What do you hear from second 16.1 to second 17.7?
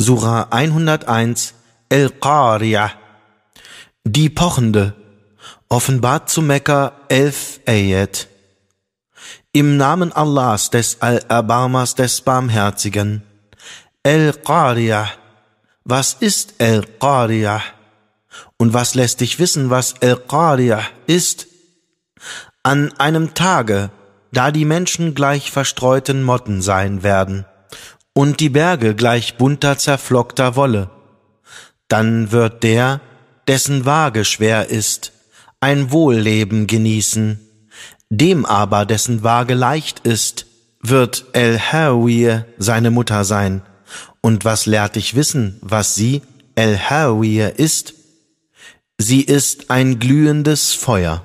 ist El-Qari'ah?